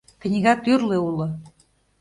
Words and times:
Книга 0.21 0.53
тӱрлӧ 0.63 0.97
уло. 1.07 1.27